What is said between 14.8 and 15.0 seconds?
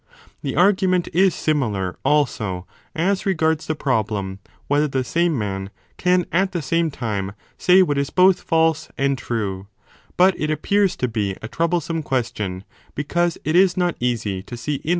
1 Cf.